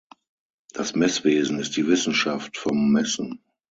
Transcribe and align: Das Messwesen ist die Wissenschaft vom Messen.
Das 0.73 0.95
Messwesen 0.95 1.59
ist 1.59 1.77
die 1.77 1.85
Wissenschaft 1.85 2.57
vom 2.57 2.91
Messen. 2.91 3.43